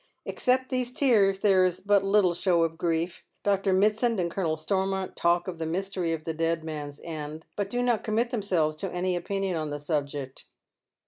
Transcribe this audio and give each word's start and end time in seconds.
Except 0.25 0.69
these 0.71 0.91
tears 0.91 1.41
there 1.41 1.63
is 1.63 1.79
but 1.79 2.03
little 2.03 2.33
show 2.33 2.63
of 2.63 2.75
grieP. 2.75 3.11
Dr. 3.43 3.71
Mitsand 3.71 4.17
and 4.19 4.31
Colonel 4.31 4.57
Stormont 4.57 5.15
talk 5.15 5.47
of 5.47 5.59
the 5.59 5.67
mystery 5.67 6.11
of 6.11 6.23
the 6.23 6.33
dead 6.33 6.63
man's 6.63 6.99
end, 7.03 7.45
but 7.55 7.69
do 7.69 7.83
not 7.83 8.03
commit 8.03 8.31
themselves 8.31 8.75
to 8.77 8.91
any 8.91 9.15
opinion 9.15 9.55
on 9.55 9.69
the 9.69 9.77
subject. 9.77 10.45